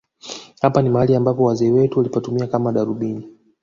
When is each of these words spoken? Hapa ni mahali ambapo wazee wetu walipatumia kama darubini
Hapa 0.61 0.81
ni 0.81 0.89
mahali 0.89 1.15
ambapo 1.15 1.43
wazee 1.43 1.71
wetu 1.71 1.97
walipatumia 1.99 2.47
kama 2.47 2.71
darubini 2.71 3.37